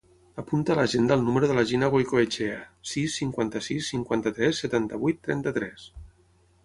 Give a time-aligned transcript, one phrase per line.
[0.43, 2.57] Apunta a l'agenda el número de la Gina Goicoechea:
[2.93, 5.87] sis, cinquanta-sis, cinquanta-tres, setanta-vuit, trenta-tres.